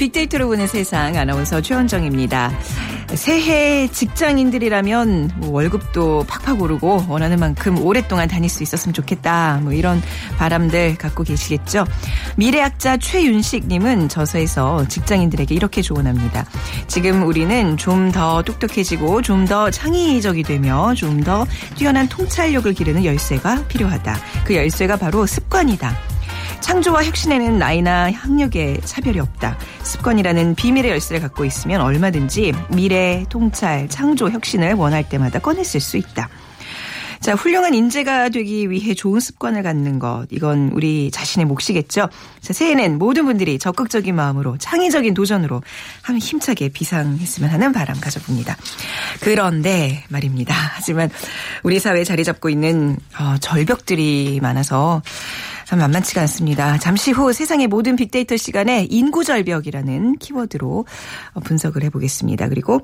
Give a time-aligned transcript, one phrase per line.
[0.00, 2.50] 빅데이터로 보는 세상 아나운서 최원정입니다.
[3.14, 9.60] 새해 직장인들이라면 뭐 월급도 팍팍 오르고 원하는 만큼 오랫동안 다닐 수 있었으면 좋겠다.
[9.62, 10.00] 뭐 이런
[10.38, 11.84] 바람들 갖고 계시겠죠.
[12.36, 16.46] 미래학자 최윤식님은 저서에서 직장인들에게 이렇게 조언합니다.
[16.86, 23.64] 지금 우리는 좀 더 똑똑해지고 좀 더 창의적이 되며 좀 더 뛰어난 통찰력을 기르는 열쇠가
[23.68, 24.16] 필요하다.
[24.44, 25.94] 그 열쇠가 바로 습관이다.
[26.60, 29.58] 창조와 혁신에는 나이나 학력에 차별이 없다.
[29.82, 36.28] 습관이라는 비밀의 열쇠를 갖고 있으면 얼마든지 미래, 통찰, 창조, 혁신을 원할 때마다 쓸수 있다.
[37.20, 40.26] 자, 훌륭한 인재가 되기 위해 좋은 습관을 갖는 것.
[40.30, 42.08] 이건 우리 자신의 몫이겠죠.
[42.40, 45.62] 자, 새해는 모든 분들이 적극적인 마음으로 창의적인 도전으로
[46.00, 48.56] 한 힘차게 비상했으면 하는 바람 가져봅니다.
[49.20, 50.54] 그런데 말입니다.
[50.72, 51.10] 하지만
[51.62, 55.02] 우리 사회에 자리 잡고 있는 어, 절벽들이 많아서
[55.70, 56.78] 참 만만치가 않습니다.
[56.78, 60.84] 잠시 후 세상의 모든 빅데이터 시간에 인구절벽이라는 키워드로
[61.44, 62.48] 분석을 해보겠습니다.
[62.48, 62.80] 그리고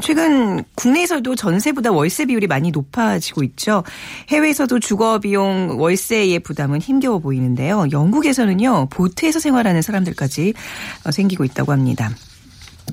[0.00, 3.84] 최근 국내에서도 전세보다 월세 비율이 많이 높아지고 있죠.
[4.30, 7.88] 해외에서도 주거비용 월세의 부담은 힘겨워 보이는데요.
[7.92, 8.86] 영국에서는요.
[8.90, 10.54] 보트에서 생활하는 사람들까지
[11.12, 12.08] 생기고 있다고 합니다.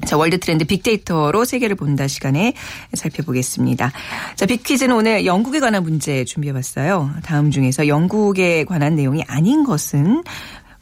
[0.06, 2.54] 자, 월드 트렌드 빅데이터로 세계를 본다 시간에
[2.94, 3.92] 살펴보겠습니다.
[4.36, 7.12] 자, 빅퀴즈는 오늘 영국에 관한 문제 준비해봤어요.
[7.24, 10.24] 다음 중에서 영국에 관한 내용이 아닌 것은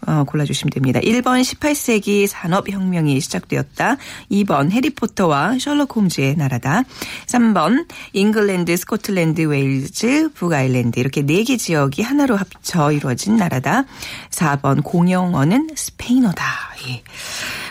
[0.08, 1.00] 어, 골라주시면 됩니다.
[1.00, 3.98] 1번 18세기 산업혁명이 시작되었다.
[4.32, 6.84] 2번 해리포터와 셜록 홈즈의 나라다.
[7.28, 13.86] 3번 잉글랜드, 스코틀랜드, 웨일즈, 북아일랜드 이렇게 4개 지역이 하나로 합쳐 이루어진 나라다.
[14.30, 16.46] 4번 공용어는 스페인어다.
[16.88, 17.04] 예.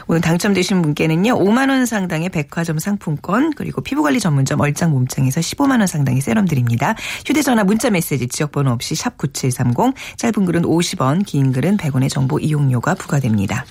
[0.06, 1.38] 오늘 당첨되신 분께는요.
[1.38, 6.94] 5만 원 상당의 백화점 상품권 그리고 피부관리 전문점 얼짱 몸짱에서 15만 원 상당의 세럼 드립니다.
[7.26, 12.94] 휴대전화 문자 메시지 지역번호 없이 샵 9730 짧은 글은 50원 긴 글은 100원의 정보 이용료가
[12.94, 13.64] 부과됩니다.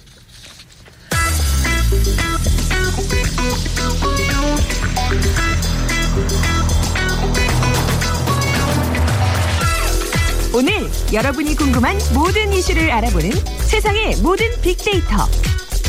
[10.55, 13.31] 오늘 여러분이 궁금한 모든 이슈를 알아보는
[13.65, 15.27] 세상의 모든 빅데이터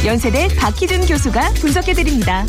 [0.05, 2.45] 연세대 박희준 교수가 분석해드립니다.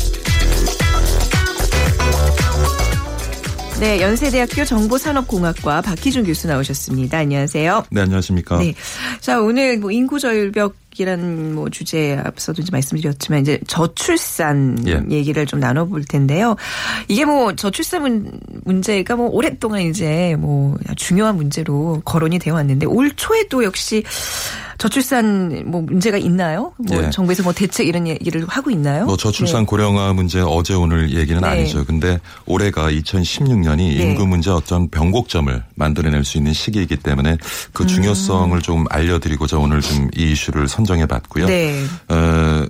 [3.80, 7.18] 네, 연세대학교 정보산업공학과 박희준 교수 나오셨습니다.
[7.18, 7.86] 안녕하세요.
[7.90, 8.58] 네, 안녕하십니까.
[8.58, 8.74] 네.
[9.20, 15.00] 자, 오늘 뭐 인구절벽 이라는 뭐 주제에 앞서도 이제 말씀드렸지만 이제 저출산 예.
[15.10, 16.56] 얘기를 좀 나눠볼 텐데요.
[17.08, 23.10] 이게 뭐 저출산 문 제가 뭐 오랫동안 이제 뭐 중요한 문제로 거론이 되어 왔는데 올
[23.16, 24.02] 초에도 역시
[24.78, 26.72] 저출산 뭐 문제가 있나요?
[26.76, 27.10] 뭐 네.
[27.10, 29.06] 정부에서 뭐 대책 이런 얘기를 하고 있나요?
[29.06, 29.66] 뭐 저출산 네.
[29.66, 31.48] 고령화 문제 어제 오늘 얘기는 네.
[31.48, 31.84] 아니죠.
[31.86, 37.38] 근데 올해가 2016년이 인구 문제 어떤 변곡점을 만들어낼 수 있는 시기이기 때문에
[37.72, 37.88] 그 음.
[37.88, 38.62] 중요성을 음.
[38.62, 41.46] 좀 알려드리고자 오늘 좀 이 이슈를 선 정해 봤고요.
[41.46, 41.84] 네.
[42.08, 42.66] 어,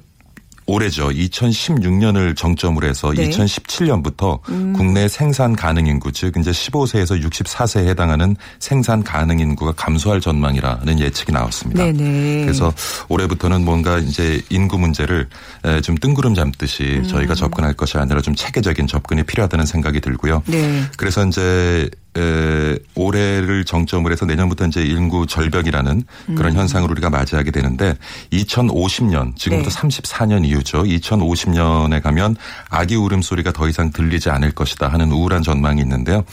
[0.66, 1.10] 올해죠.
[1.10, 3.28] 2016년을 정점으로 해서 네.
[3.28, 4.72] 2017년부터 음.
[4.72, 11.30] 국내 생산 가능 인구 즉 이제 15세에서 64세에 해당하는 생산 가능 인구가 감소할 전망이라는 예측이
[11.30, 11.84] 나왔습니다.
[11.84, 12.42] 네네.
[12.42, 12.72] 그래서
[13.08, 15.28] 올해부터는 뭔가 이제 인구 문제를
[15.82, 17.06] 좀 뜬구름 잡듯이 음.
[17.06, 20.42] 저희가 접근할 것이 아니라 좀 체계적인 접근이 필요하다는 생각이 들고요.
[20.46, 20.82] 네.
[20.96, 26.02] 그래서 이제 에, 올해를 정점으로 해서 내년부터 이제 인구 절벽이라는
[26.36, 26.56] 그런 음.
[26.56, 27.96] 현상을 우리가 맞이하게 되는데
[28.32, 29.76] 2050년 지금부터 네.
[29.76, 30.82] 34년 이후죠.
[30.84, 32.36] 2050년에 가면
[32.70, 36.24] 아기 울음소리가 더 이상 들리지 않을 것이다 하는 우울한 전망이 있는데요.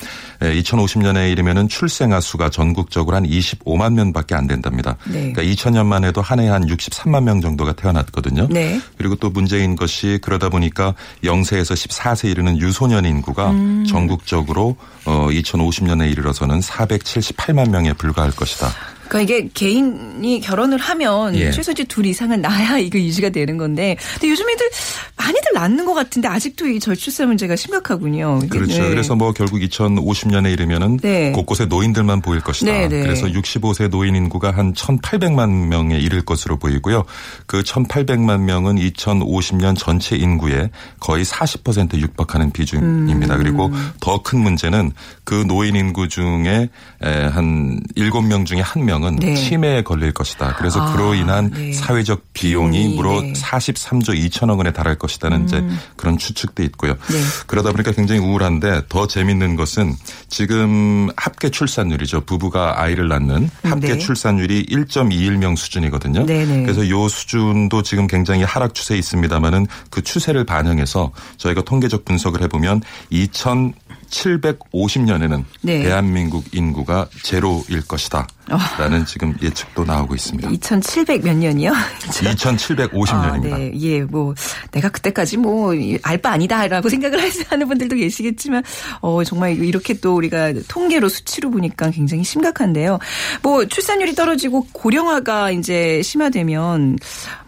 [0.43, 4.97] 에, 2050년에 이르면은 출생아 수가 전국적으로 한 25만 명밖에 안 된답니다.
[5.05, 5.31] 네.
[5.33, 8.47] 그러니까 2000년만 해도 한 해 한 63만 명 정도가 태어났거든요.
[8.49, 8.79] 네.
[8.97, 10.93] 그리고 또 문제인 것이 그러다 보니까
[11.23, 13.85] 0세에서 14세 이르는 유소년 인구가 음.
[13.87, 18.67] 전국적으로 어 2050년에 이르러서는 478만 명에 불과할 것이다.
[19.13, 21.51] 그러니까 이게 개인이 결혼을 하면 예.
[21.51, 24.69] 최소 이제 둘 이상은 나야 이거 유지가 되는 건데 근데 요즘 애들
[25.15, 28.39] 많이들 낳는 것 같은데 아직도 이 절출산 문제가 심각하군요.
[28.49, 28.81] 그렇죠.
[28.81, 28.89] 네.
[28.89, 31.31] 그래서 뭐 결국 2050년에 이르면은 네.
[31.31, 32.71] 곳곳에 노인들만 보일 것이다.
[32.71, 33.03] 네, 네.
[33.03, 37.05] 그래서 65세 노인 인구가 한 1,800만 명에 이를 것으로 보이고요.
[37.45, 43.35] 그 1,800만 명은 2050년 전체 인구의 거의 40% 육박하는 비중입니다.
[43.35, 43.39] 음.
[43.39, 44.93] 그리고 더 큰 문제는
[45.25, 46.69] 그 노인 인구 중에
[47.01, 49.35] 한 7명 중에 1명은 명은 네.
[49.35, 50.55] 치매에 걸릴 것이다.
[50.57, 51.73] 그래서 아, 그로 인한 네.
[51.73, 53.33] 사회적 비용이 무려 네.
[53.33, 55.45] 43조 2천억 원에 달할 것이다는 음.
[55.45, 55.63] 이제
[55.95, 56.93] 그런 추측도 있고요.
[56.93, 57.21] 네.
[57.45, 59.93] 그러다 보니까 굉장히 우울한데 더 재밌는 것은
[60.29, 62.21] 지금 합계 출산율이죠.
[62.21, 63.97] 부부가 아이를 낳는 합계 네.
[63.97, 66.25] 출산율이 1.21명 수준이거든요.
[66.25, 72.41] 네, 그래서 요 수준도 지금 굉장히 하락 추세에 있습니다마는 그 추세를 반영해서 저희가 통계적 분석을
[72.43, 73.73] 해보면 2000
[74.13, 75.83] 2750년에는 네.
[75.83, 78.27] 대한민국 인구가 제로일 것이다.
[78.51, 78.57] 어.
[78.77, 80.49] 라는 지금 예측도 나오고 있습니다.
[80.51, 81.71] 2700 몇 년이요?
[81.71, 83.53] 2750년입니다.
[83.53, 83.71] 아, 네.
[83.79, 84.33] 예, 뭐
[84.71, 85.73] 내가 그때까지 뭐
[86.03, 87.19] 알 바 아니다라고 생각을
[87.49, 88.63] 하는 분들도 계시겠지만
[89.01, 92.99] 어 정말 이렇게 또 우리가 통계로 수치로 보니까 굉장히 심각한데요.
[93.41, 96.97] 뭐 출산율이 떨어지고 고령화가 이제 심화되면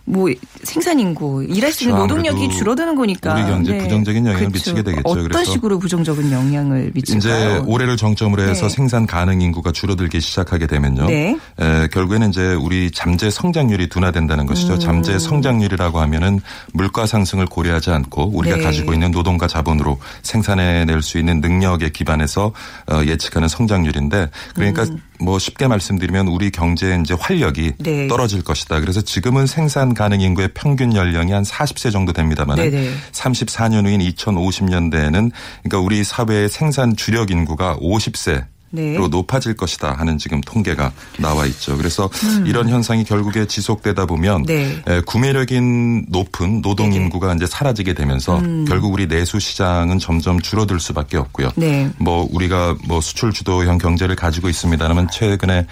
[0.05, 0.29] 뭐
[0.63, 3.79] 생산 인구, 일할 수 있는 노동력이 줄어드는 거니까 우리 경제 네.
[3.79, 4.53] 부정적인 영향을 그렇죠.
[4.53, 5.01] 미치게 되겠죠.
[5.09, 7.57] 어떤 그래서 식으로 부정적인 영향을 미칠까요?
[7.57, 8.69] 이제 올해를 정점으로 해서 네.
[8.69, 11.07] 생산 가능 인구가 줄어들기 시작하게 되면요.
[11.07, 11.37] 네.
[11.59, 14.73] 에, 결국에는 이제 우리 잠재 성장률이 둔화된다는 것이죠.
[14.73, 14.79] 음.
[14.79, 16.39] 잠재 성장률이라고 하면은
[16.71, 18.63] 물가 상승을 고려하지 않고 우리가 네.
[18.63, 22.51] 가지고 있는 노동과 자본으로 생산해낼 수 있는 능력에 기반해서
[22.91, 24.99] 어, 예측하는 성장률인데 그러니까 음.
[25.19, 28.07] 뭐 쉽게 말씀드리면 우리 경제의 이제 활력이 네.
[28.07, 28.79] 떨어질 것이다.
[28.79, 32.57] 그래서 지금은 생산 가능 인구의 평균 연령이 한 40세 정도 됩니다만
[33.11, 35.31] 34년 후인 2050년대에는
[35.63, 38.97] 그러니까 우리 사회의 생산 주력 인구가 50세 네.
[38.97, 41.77] 높아질 것이다 하는 지금 통계가 나와 있죠.
[41.77, 42.45] 그래서 음.
[42.45, 44.81] 이런 현상이 결국에 지속되다 보면 네.
[45.05, 46.97] 구매력인 높은 노동 네.
[46.97, 48.65] 인구가 이제 사라지게 되면서 음.
[48.67, 51.51] 결국 우리 내수 시장은 점점 줄어들 수밖에 없고요.
[51.55, 51.89] 네.
[51.97, 55.65] 뭐 우리가 뭐 수출 주도형 경제를 가지고 있습니다만 최근에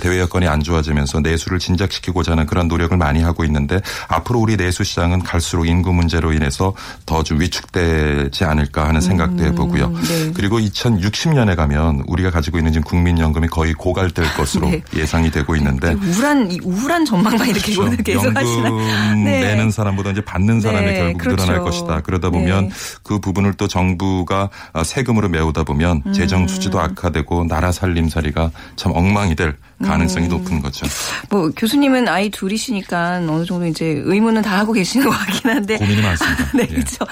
[0.00, 4.84] 대외 여건이 안 좋아지면서 내수를 진작시키고자 하는 그런 노력을 많이 하고 있는데 앞으로 우리 내수
[4.84, 6.74] 시장은 갈수록 인구 문제로 인해서
[7.06, 9.48] 더 좀 위축되지 않을까 하는 생각도 음.
[9.48, 9.88] 해보고요.
[9.88, 10.32] 네.
[10.34, 14.82] 그리고 2060년에 가면 우리가 가지고 있는 지금 국민연금이 거의 고갈될 것으로 네.
[14.96, 18.02] 예상이 되고 있는데 우울한 우울한 전망만 이렇게 그렇죠.
[18.02, 18.76] 계속 하시나요?
[19.22, 19.40] 네.
[19.40, 20.94] 내는 사람보다 이제 받는 사람이 네.
[20.98, 21.44] 결국 그렇죠.
[21.44, 22.00] 늘어날 것이다.
[22.00, 22.74] 그러다 보면 네.
[23.02, 24.50] 그 부분을 또 정부가
[24.82, 26.12] 세금으로 메우다 보면 음.
[26.12, 30.30] 재정 수지도 악화되고 나라 살림살이가 참 엉망이 될 가능성이 음.
[30.30, 30.86] 높은 거죠.
[31.30, 36.00] 뭐 교수님은 아이 둘이시니까 어느 정도 이제 의무는 다 하고 계시는 것 같긴 한데 고민이
[36.00, 36.50] 많습니다.
[36.56, 36.66] 네, 예.
[36.66, 37.04] 그렇죠.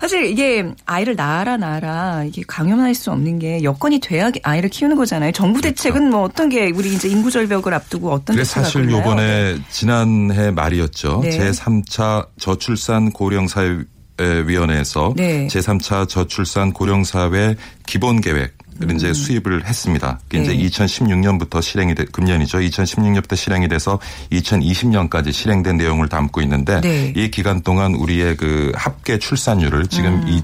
[0.00, 5.32] 사실 이게 아이를 낳아라 낳아라 이게 강요할 수 없는 게 여건이 돼야 아이를 키우는 거잖아요.
[5.32, 5.74] 정부 그렇죠.
[5.74, 6.16] 대책은 그렇죠.
[6.16, 9.62] 뭐 어떤 게 우리 이제 인구 절벽을 앞두고 어떤 대책을 사실 요번에 네.
[9.70, 11.20] 지난해 말이었죠.
[11.22, 11.30] 네.
[11.30, 13.84] 제 3차 저출산 고령 사회
[14.18, 15.46] 위원회에서 네.
[15.48, 17.56] 제3차 저출산 고령사회
[17.86, 18.55] 기본계획 음.
[18.94, 20.18] 이제 수입을 했습니다.
[20.30, 20.40] 네.
[20.40, 22.58] 이제 2016년부터 실행이 돼, 금년이죠.
[22.58, 23.98] 2016년부터 실행이 돼서
[24.32, 27.12] 2020년까지 실행된 내용을 담고 있는데 네.
[27.16, 30.28] 이 기간 동안 우리의 그 합계 출산율을 지금 음.
[30.28, 30.42] 2.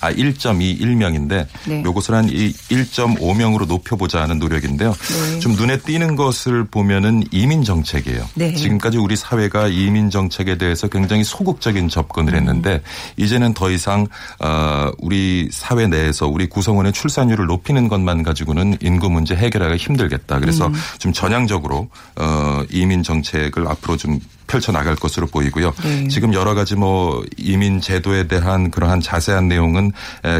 [0.00, 1.82] 아 1.21명인데 네.
[1.84, 4.92] 요것을 한 1.5명으로 높여보자 하는 노력인데요.
[4.92, 5.38] 네.
[5.40, 8.28] 좀 눈에 띄는 것을 보면은 이민 정책이에요.
[8.34, 8.54] 네.
[8.54, 12.38] 지금까지 우리 사회가 이민 정책에 대해서 굉장히 소극적인 접근을 음.
[12.38, 13.22] 했는데 음.
[13.22, 14.06] 이제는 더 이상
[14.38, 20.38] 어 우리 사회 내에서 우리 구성원의 출산율을 높 이는 것만 가지고는 인구 문제 해결하기가 힘들겠다.
[20.38, 20.74] 그래서 음.
[20.98, 25.72] 좀 전향적으로 어 이민 정책을 앞으로 좀 펼쳐 나갈 것으로 보이고요.
[25.82, 26.08] 네.
[26.08, 29.92] 지금 여러 가지 뭐 이민 제도에 대한 그러한 자세한 내용은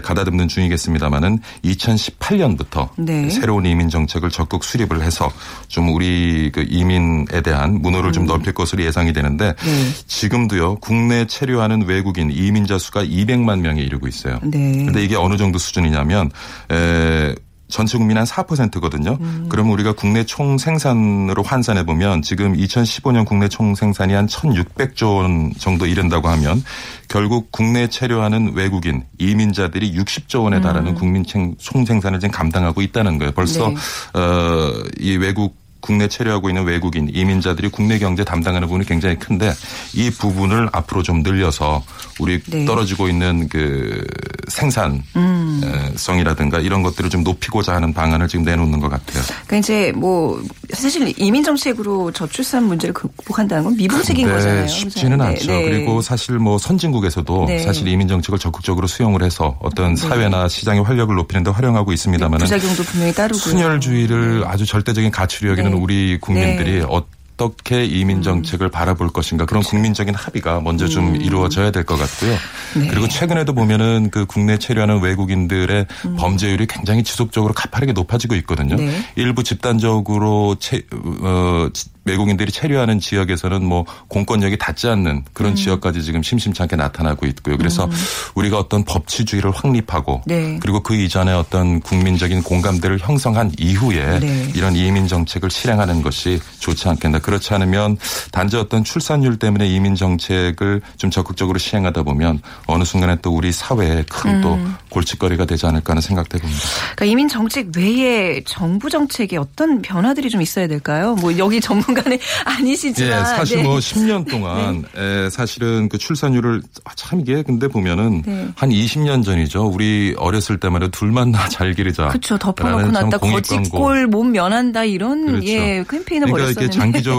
[0.03, 3.29] 가다듬는 중이겠습니다만은 2018년부터 네.
[3.31, 5.31] 새로운 이민 정책을 적극 수립을 해서
[5.69, 8.13] 좀 우리 그 이민에 대한 문호를 음.
[8.13, 9.91] 좀 넓힐 것으로 예상이 되는데 네.
[10.07, 14.39] 지금도요 국내 체류하는 외국인 이민자 수가 200만 명에 이르고 있어요.
[14.41, 15.05] 그런데 네.
[15.05, 16.31] 이게 어느 정도 수준이냐면
[16.71, 17.35] 에
[17.69, 19.19] 전체 국민 한 4%거든요.
[19.21, 19.47] 음.
[19.49, 25.53] 그러면 우리가 국내 총 생산으로 환산해 보면 지금 2015년 국내 총 생산이 한 1,600조 원
[25.59, 26.63] 정도 이른다고 하면
[27.09, 30.95] 결국 국내 체류하는 외국인 이민자들이 60조 원에 달하는 음.
[30.95, 33.33] 국민 총 생산을 지금 감당하고 있다는 거예요.
[33.33, 33.77] 벌써 네.
[34.15, 39.53] 어이 외국 국내 체류하고 있는 외국인 이민자들이 국내 경제 담당하는 부분이 굉장히 큰데
[39.95, 41.85] 이 부분을 앞으로 좀 늘려서
[42.19, 42.65] 우리 네.
[42.65, 44.05] 떨어지고 있는 그
[44.49, 46.65] 생산성이라든가 음.
[46.65, 49.23] 이런 것들을 좀 높이고자 하는 방안을 지금 내놓는 것 같아요.
[49.47, 54.67] 그러니까 이제 뭐 사실 이민 정책으로 저출산 문제를 극복한다는 건 미분책인 거잖아요.
[54.67, 55.25] 쉽지는 네.
[55.25, 55.53] 않죠.
[55.53, 55.65] 네.
[55.65, 57.59] 그리고 사실 뭐 선진국에서도 네.
[57.61, 60.09] 사실 이민 정책을 적극적으로 수용을 해서 어떤 네.
[60.09, 65.71] 사회나 시장의 활력을 높이는 데 활용하고 있습니다만 부작용도 분명히 따르고 순혈주의를 아주 절대적인 가치로 여기는
[65.77, 66.83] 우리 국민들이 네.
[66.83, 67.05] 어
[67.37, 68.71] 떻게 이민 정책을 음.
[68.71, 69.71] 바라볼 것인가 그런 그렇죠.
[69.71, 71.17] 국민적인 합의가 먼저 좀 음.
[71.17, 72.37] 이루어져야 될 것 같고요.
[72.77, 72.89] 네.
[72.89, 76.17] 그리고 최근에도 보면은 그 국내 체류하는 외국인들의 음.
[76.17, 78.75] 범죄율이 굉장히 지속적으로 가파르게 높아지고 있거든요.
[78.77, 78.91] 네.
[79.15, 80.83] 일부 집단적으로 채,
[81.23, 81.69] 어,
[82.05, 85.57] 외국인들이 체류하는 지역에서는 뭐 공권력이 닿지 않는 그런 음.
[85.57, 87.57] 지역까지 지금 심심찮게 나타나고 있고요.
[87.57, 87.91] 그래서 음.
[88.37, 90.59] 우리가 어떤 법치주의를 확립하고 네.
[90.63, 94.53] 그리고 그 이전에 어떤 국민적인 공감대를 형성한 이후에 네.
[94.55, 97.99] 이런 이민 정책을 실행하는 것이 좋지 않겠나 그렇지 않으면
[98.31, 104.05] 단지 어떤 출산율 때문에 이민 정책을 좀 적극적으로 시행하다 보면 어느 순간에 또 우리 사회에
[104.09, 104.77] 큰또 음.
[104.91, 106.63] 골칫거리가 되지 않을까 하는 생각도 해봅니다.
[106.95, 111.17] 그러니까 이민 정책 외에 정부 정책에 어떤 변화들이 좀 있어야 될까요?
[111.21, 112.17] 뭐 여기 전문가는
[112.47, 113.11] 아니시지만.
[113.11, 113.63] 예, 사실 네.
[113.65, 115.29] 뭐 10년 동안 네.
[115.29, 118.49] 사실은 그 출산율을 아, 참 이게 근데 보면은 네.
[118.55, 119.65] 한 20년 전이죠.
[119.67, 122.07] 우리 어렸을 때만 해 둘만 나잘 기르자.
[122.07, 122.39] 그렇죠.
[122.39, 123.19] 덮어놓고 났다.
[123.19, 125.47] 거짓골 몸 면한다 이런 그렇죠.
[125.49, 126.61] 예 캠페인을 그러니까 벌였었는데.
[126.61, 127.16] 이렇게 장기적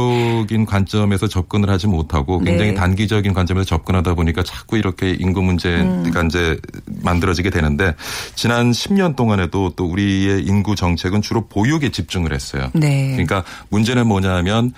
[0.49, 2.75] 인 관점에서 접근을 하지 못하고 굉장히 네.
[2.75, 6.27] 단기적인 관점에서 접근하다 보니까 자꾸 이렇게 인구 문제가 음.
[6.27, 6.59] 이제
[7.03, 7.93] 만들어지게 되는데
[8.35, 12.69] 지난 10년 동안에도 또 우리의 인구 정책은 주로 보육에 집중을 했어요.
[12.73, 13.11] 네.
[13.11, 14.73] 그러니까 문제는 뭐냐면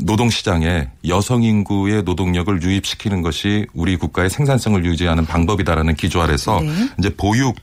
[0.00, 6.88] 노동 시장에 여성 인구의 노동력을 유입시키는 것이 우리 국가의 생산성을 유지하는 방법이다라는 기조 아래서 네.
[6.98, 7.56] 이제 보육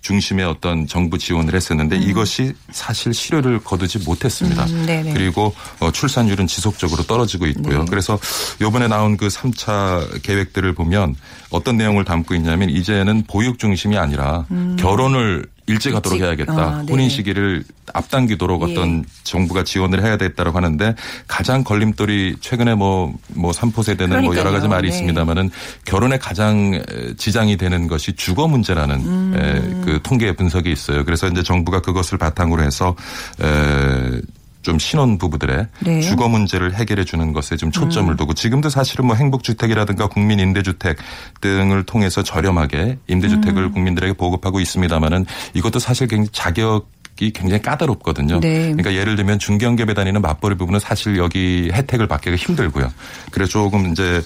[0.00, 2.02] 중심의 어떤 정부 지원을 했었는데 음.
[2.02, 4.64] 이것이 사실 실효를 거두지 못했습니다.
[4.64, 7.80] 음, 그리고 어, 출산율은 지속적으로 떨어지고 있고요.
[7.80, 7.84] 네.
[7.88, 8.18] 그래서
[8.60, 11.16] 이번에 나온 그 3차 계획들을 보면
[11.50, 14.76] 어떤 내용을 담고 있냐면 이제는 보육 중심이 아니라 음.
[14.78, 16.26] 결혼을 일찍 하도록 일찍.
[16.26, 16.52] 해야겠다.
[16.52, 16.92] 아, 네.
[16.92, 18.72] 혼인 시기를 앞당기도록 예.
[18.72, 20.94] 어떤 정부가 지원을 해야 되겠다라고 하는데
[21.26, 24.94] 가장 걸림돌이 최근에 뭐, 뭐 3포 세대는 뭐 여러 가지 말이 네.
[24.94, 25.50] 있습니다만은
[25.84, 26.82] 결혼에 가장
[27.16, 29.82] 지장이 되는 것이 주거 문제라는 음.
[29.84, 31.04] 그 통계 분석이 있어요.
[31.04, 32.94] 그래서 이제 정부가 그것을 바탕으로 해서
[33.42, 34.20] 에
[34.62, 36.00] 좀 신혼 부부들의 네.
[36.00, 38.16] 주거 문제를 해결해 주는 것에 좀 초점을 음.
[38.16, 40.98] 두고 지금도 사실은 뭐 행복주택이라든가 국민 임대주택
[41.40, 43.72] 등을 통해서 저렴하게 임대주택을 음.
[43.72, 46.88] 국민들에게 보급하고 있습니다만은 이것도 사실 굉장히 자격
[47.20, 48.40] 이 굉장히 까다롭거든요.
[48.40, 48.62] 네.
[48.62, 52.90] 그러니까 예를 들면 중견기업에 다니는 맞벌이 부분은 사실 여기 혜택을 받기가 힘들고요.
[53.30, 54.22] 그래서 조금 이제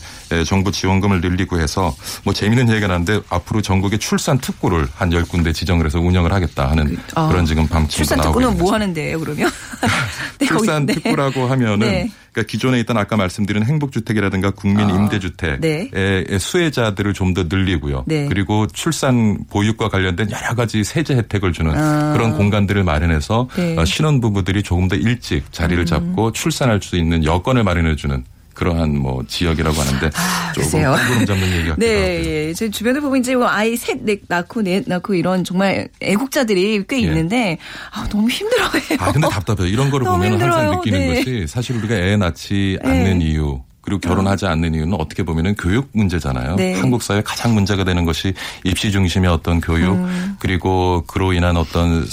[0.47, 5.87] 정부 지원금을 늘리고 해서 뭐 재미있는 얘기가 나는데 앞으로 전국에 출산 특구를 한 10군데 지정을
[5.87, 9.51] 해서 운영을 하겠다 하는 그, 아, 그런 지금 방침도 출산 나오고 특구는 뭐 하는데요, 그러면?
[10.39, 10.95] 네, 출산 네.
[10.95, 12.11] 특구라고 하면은 네.
[12.35, 16.39] 그러니까 기존에 있던 아까 말씀드린 행복주택이라든가 국민 아, 임대주택의 네.
[16.39, 18.05] 수혜자들을 좀 더 늘리고요.
[18.07, 18.27] 네.
[18.29, 22.13] 그리고 출산 보육과 관련된 여러 가지 세제 혜택을 주는 아.
[22.13, 23.77] 그런 공간들을 마련해서 네.
[23.77, 25.87] 어, 신혼부부들이 조금 더 일찍 자리를 음.
[25.87, 28.25] 잡고 출산할 수 있는 여건을 마련해 주는
[28.55, 32.31] 그러한 뭐 지역이라고 하는데 아, 조금 구름 잡는 얘기 같기도 네, 하고요.
[32.31, 32.55] 예.
[32.55, 37.01] 제 주변에 보면 이제 뭐 아이 셋 낳고 넷 낳고 이런 정말 애국자들이 꽤 예.
[37.03, 37.59] 있는데
[37.93, 38.99] 아, 너무 힘들어해요.
[39.01, 39.67] 아 근데 답답해요.
[39.67, 41.15] 이런 거를 보면 항상 느끼는 네.
[41.15, 42.91] 것이 사실 우리가 애 낳지 네.
[42.91, 46.57] 않는 이유 그리고 결혼하지 않는 이유는 어떻게 보면은 교육 문제잖아요.
[46.57, 46.75] 네.
[46.75, 48.33] 한국 사회 가장 문제가 되는 것이
[48.65, 50.37] 입시 중심의 어떤 교육 음.
[50.39, 52.05] 그리고 그로 인한 어떤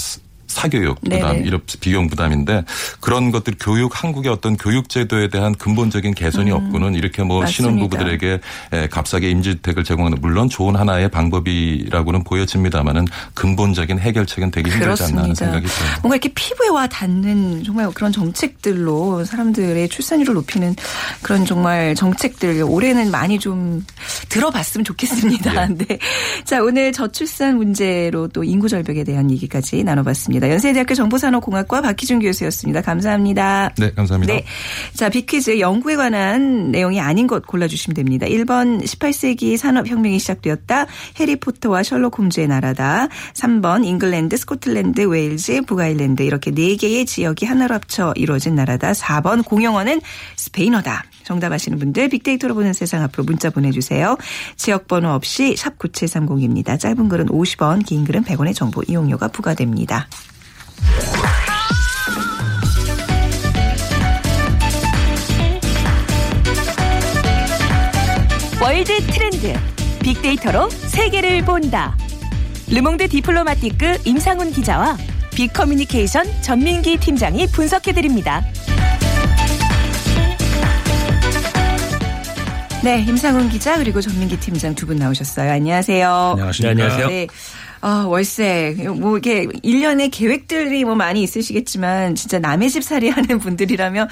[0.52, 2.64] 사교육 부담, 이런 비용 부담인데
[3.00, 6.56] 그런 것들 교육 한국의 어떤 교육 제도에 대한 근본적인 개선이 음.
[6.56, 8.40] 없고는 이렇게 뭐 신혼부부들에게
[8.90, 15.66] 값싸게 임주택을 제공하는 물론 좋은 하나의 방법이라고는 보여집니다만은 근본적인 해결책은 되기 힘들지 않나 하는 생각이
[15.66, 15.90] 들어요.
[16.02, 20.76] 뭔가 이렇게 피부에 와 닿는 정말 그런 정책들로 사람들의 출산율을 높이는
[21.22, 23.84] 그런 정말 정책들 올해는 많이 좀
[24.28, 25.68] 들어봤으면 좋겠습니다.
[25.68, 25.86] 네.
[25.88, 25.98] 네.
[26.44, 30.41] 자 오늘 저출산 문제로 또 인구 절벽에 대한 얘기까지 나눠봤습니다.
[30.42, 30.50] 감사합니다.
[30.50, 32.82] 연세대학교 정보산업공학과 박희준 교수였습니다.
[32.82, 33.72] 감사합니다.
[33.78, 34.34] 네, 감사합니다.
[34.34, 34.44] 네.
[34.94, 38.26] 자, 빅퀴즈 영국에 관한 내용이 아닌 것 골라주시면 됩니다.
[38.26, 40.86] 1번 18세기 산업혁명이 시작되었다.
[41.20, 43.08] 해리포터와 셜록 홈즈의 나라다.
[43.34, 48.92] 3번 잉글랜드, 스코틀랜드, 웨일즈, 북아일랜드 이렇게 4개의 지역이 하나로 합쳐 이루어진 나라다.
[48.92, 50.00] 4번 공용어는
[50.36, 51.04] 스페인어다.
[51.24, 54.16] 정답 아시는 분들 빅데이터로 보는 세상 앞으로 문자 보내주세요.
[54.56, 56.78] 지역번호 없이 샵 9730입니다.
[56.78, 60.08] 짧은 글은 50원, 긴 글은 100원의 정보 이용료가 부과됩니다.
[68.60, 69.52] 월드 트렌드
[70.02, 71.96] 빅데이터로 세계를 본다.
[72.68, 74.96] 르몽드 디플로마티크 임상훈 기자와
[75.34, 78.42] 빅커뮤니케이션 전민기 팀장이 분석해드립니다.
[82.82, 85.52] 네, 임상훈 기자 그리고 전민기 팀장 두 분 나오셨어요.
[85.52, 86.08] 안녕하세요.
[86.32, 86.74] 안녕하십니까.
[86.74, 87.08] 네, 안녕하세요.
[87.08, 87.26] 네.
[87.84, 88.76] 아, 월세.
[88.94, 94.06] 뭐 이게 일련의 계획들이 뭐 많이 있으시겠지만 진짜 남의 집 살이 하는 분들이라면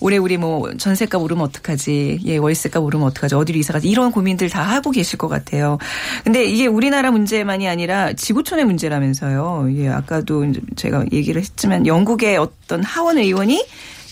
[0.00, 2.18] 올해 우리 뭐 전세값 오르면 어떡하지?
[2.24, 3.36] 예, 월세값 오르면 어떡하지?
[3.36, 3.88] 어디로 이사 가지?
[3.88, 5.78] 이런 고민들 다 하고 계실 것 같아요.
[6.24, 9.68] 근데 이게 우리나라 문제만이 아니라 지구촌의 문제라면서요.
[9.76, 13.64] 예, 아까도 제가 얘기를 했지만 영국의 어떤 하원 의원이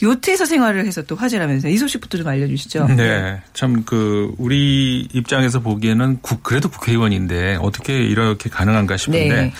[0.02, 2.88] 요트에서 생활을 해서 또 화제라면서 이 소식부터 좀 알려주시죠.
[2.96, 9.28] 네, 참 그 우리 입장에서 보기에는 국 그래도 국회의원인데 어떻게 이렇게 가능한가 싶은데.
[9.28, 9.52] 네.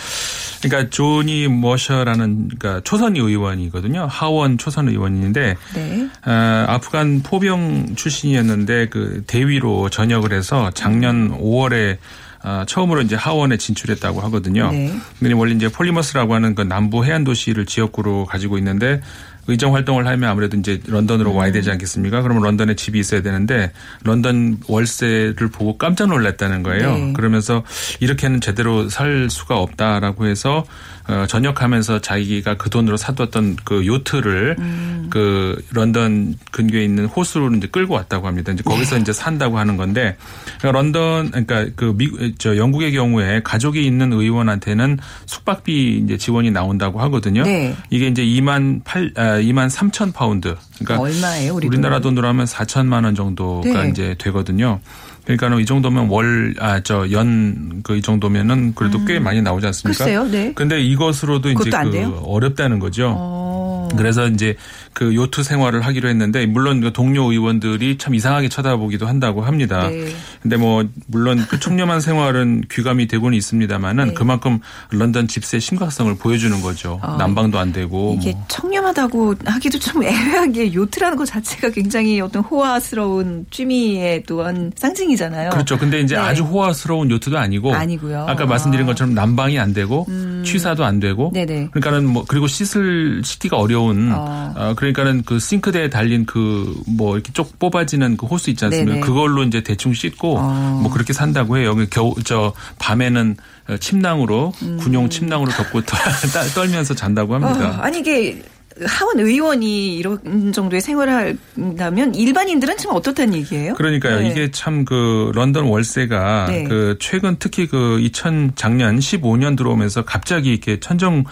[0.63, 4.07] 그러니까 조니 머셔라는 그러니까 초선 의원이거든요.
[4.11, 6.09] 하원 초선 의원인데 네.
[6.27, 11.97] 어, 아프간 포병 출신이었는데 그 대위로 전역을 해서 작년 5월에
[12.43, 14.71] 어, 처음으로 이제 하원에 진출했다고 하거든요.
[14.71, 14.93] 네.
[15.19, 19.01] 근데 원래 이제 플리머스라고 하는 그 남부 해안 도시를 지역구로 가지고 있는데
[19.47, 21.37] 의정 활동을 하면 아무래도 이제 런던으로 음.
[21.37, 22.23] 와야 되지 않겠습니까?
[22.23, 23.73] 그러면 런던에 집이 있어야 되는데
[24.05, 26.97] 런던 월세를 보고 깜짝 놀랐다는 거예요.
[26.97, 27.13] 네.
[27.13, 27.65] 그러면서
[28.01, 30.65] 이렇게는 제대로 살 수가 없다라고 해서
[31.09, 35.07] 어, 전역하면서 자기가 그 돈으로 사두었던 그 요트를 음.
[35.11, 38.53] 그 런던 근교에 있는 호수로 이제 끌고 왔다고 합니다.
[38.53, 39.01] 이제 거기서 네.
[39.03, 40.17] 이제 산다고 하는 건데
[40.59, 47.01] 그러니까 런던 그러니까 그 미국 저 영국의 경우에 가족이 있는 의원한테는 숙박비 이제 지원이 나온다고
[47.01, 47.43] 하거든요.
[47.43, 47.75] 네.
[47.91, 50.57] 이게 이제 2만 8 아, 2만 3천 파운드.
[50.79, 51.55] 그러니까 얼마예요?
[51.55, 53.89] 우리 우리나라 돈으로 하면 4천만 원 정도가 네.
[53.91, 54.81] 이제 되거든요.
[55.25, 59.05] 그러니까 이 정도면 월, 아, 저, 연, 그, 이 정도면은 그래도 음.
[59.05, 60.05] 꽤 많이 나오지 않습니까?
[60.05, 60.53] 글쎄요, 네.
[60.55, 63.15] 근데 이것으로도 이제 그 어렵다는 거죠.
[63.17, 63.89] 어.
[63.97, 64.57] 그래서 이제
[64.93, 69.89] 그 요트 생활을 하기로 했는데 물론 그 동료 의원들이 참 이상하게 쳐다보기도 한다고 합니다.
[69.89, 70.15] 네.
[70.43, 74.15] 근데 뭐 물론 그 청렴한 생활은 귀감이 되고는 있습니다만은 네.
[74.15, 76.99] 그만큼 런던 집세 심각성을 보여주는 거죠.
[77.03, 78.45] 아, 난방도 안 되고 이게 뭐.
[78.49, 85.51] 청렴하다고 하기도 좀 애매하게 요트라는 것 자체가 굉장히 어떤 호화스러운 취미의 또한 상징이잖아요.
[85.51, 85.79] 그렇죠.
[85.79, 86.21] 근데 이제 네.
[86.21, 88.27] 아주 호화스러운 요트도 아니고 아니고요.
[88.29, 88.89] 아까 말씀드린 아.
[88.89, 90.43] 것처럼 난방이 안 되고 음.
[90.45, 91.69] 취사도 안 되고 네네.
[91.73, 94.53] 그러니까는 뭐 그리고 씻을 씻기가 어려운 아.
[94.57, 98.93] 어, 그러니까는 그 싱크대에 달린 그 뭐 이렇게 쪽 뽑아지는 그 호스 있지 않습니까?
[98.93, 99.07] 네네.
[99.07, 100.79] 그걸로 이제 대충 씻고 어.
[100.83, 101.75] 뭐 그렇게 산다고 해요.
[101.91, 103.37] 겨우 저 밤에는
[103.79, 104.79] 침낭으로 음.
[104.81, 105.83] 군용 침낭으로 덮고
[106.55, 107.79] 떨면서 잔다고 합니다.
[107.79, 108.43] 어, 아니 이게
[108.85, 113.75] 하원 의원이 이런 정도의 생활을 한다면 일반인들은 참 어떻다는 얘기예요?
[113.75, 114.21] 그러니까요.
[114.21, 114.29] 네.
[114.31, 116.65] 이게 참 그 런던 월세가 네.
[116.65, 121.25] 그 최근 특히 그 2000 작년 15년 들어오면서 갑자기 이렇게 천정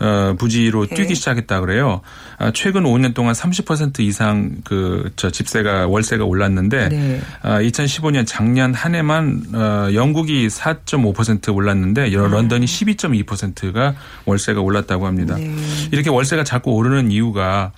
[0.00, 0.94] 어, 부지로 네.
[0.94, 2.00] 뛰기 시작했다 그래요.
[2.38, 7.20] 아, 최근 5년 동안 30% 이상 그 저 집세가 월세가 올랐는데 네.
[7.42, 12.30] 2015년 아, 작년 한 해만 어, 영국이 4.5% 올랐는데 음.
[12.30, 13.94] 런던이 12.2%가
[14.24, 15.36] 월세가 올랐다고 합니다.
[15.36, 15.54] 네.
[15.92, 17.72] 이렇게 월세가 자꾸 오르는 이유가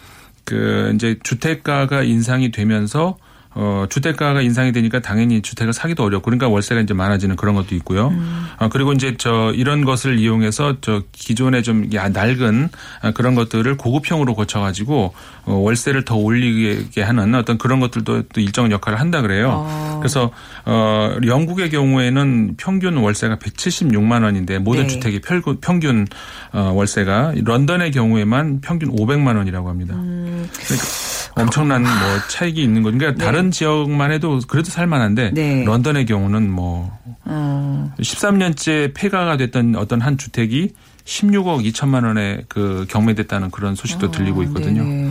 [0.44, 3.18] 그 이제 주택가가 인상이 되면서
[3.60, 8.06] 어, 주택가가 인상이 되니까 당연히 주택을 사기도 어렵고 그러니까 월세가 이제 많아지는 그런 것도 있고요.
[8.06, 8.46] 음.
[8.56, 12.68] 아, 그리고 이제 저 이런 것을 이용해서 저 기존에 좀 낡은
[13.02, 15.12] 아, 그런 것들을 고급형으로 고쳐가지고
[15.46, 19.64] 어, 월세를 더 올리게 하는 어떤 그런 것들도 또 일정한 역할을 한다 그래요.
[19.66, 19.96] 어.
[19.98, 20.30] 그래서
[20.64, 24.86] 어, 영국의 경우에는 평균 월세가 176만 원인데 모든 네.
[24.86, 25.20] 주택이
[25.60, 26.06] 평균
[26.52, 29.96] 어, 월세가 런던의 경우에만 평균 500만 원이라고 합니다.
[29.96, 30.48] 음.
[30.52, 30.86] 그러니까
[31.34, 31.90] 엄청난 뭐
[32.28, 32.98] 차익이 있는 거죠.
[32.98, 33.24] 그러니까 네.
[33.24, 35.64] 다른 지역만 해도 그래도 살만한데 네.
[35.64, 36.90] 런던의 경우는 뭐
[37.24, 37.92] 어.
[37.98, 40.72] 13년째 폐가가 됐던 어떤 한 주택이
[41.08, 44.84] 16억 2천만 원에 그 경매됐다는 그런 소식도 어, 들리고 있거든요.
[44.84, 45.10] 네.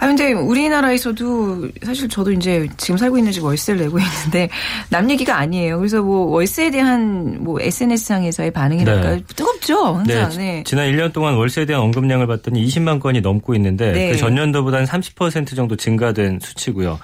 [0.00, 4.50] 아 근데 우리나라에서도 사실 저도 이제 지금 살고 있는 집 월세를 내고 있는데
[4.88, 5.78] 남 얘기가 아니에요.
[5.78, 9.24] 그래서 뭐 월세에 대한 뭐 SNS상에서의 반응이랄까 네.
[9.36, 9.84] 뜨겁죠.
[9.84, 10.30] 항상.
[10.30, 10.36] 네.
[10.36, 10.64] 네.
[10.66, 14.10] 지난 1년 동안 월세에 대한 언급량을 봤더니 20만 건이 넘고 있는데 네.
[14.10, 16.98] 그 전년도보다는 30% 정도 증가된 수치고요.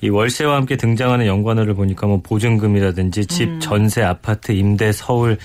[0.00, 3.60] 이 월세와 함께 등장하는 연관어를 보니까 뭐 보증금이라든지 집, 음.
[3.60, 5.38] 전세, 아파트, 임대, 서울